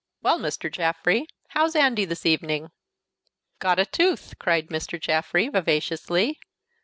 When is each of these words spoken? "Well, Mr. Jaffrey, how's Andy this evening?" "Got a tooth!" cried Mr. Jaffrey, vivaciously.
"Well, 0.23 0.39
Mr. 0.39 0.71
Jaffrey, 0.71 1.27
how's 1.49 1.75
Andy 1.75 2.05
this 2.05 2.25
evening?" 2.25 2.71
"Got 3.59 3.77
a 3.77 3.85
tooth!" 3.85 4.33
cried 4.39 4.69
Mr. 4.69 4.99
Jaffrey, 4.99 5.47
vivaciously. 5.47 6.39